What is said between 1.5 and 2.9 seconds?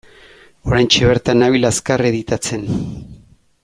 azkar editatzen.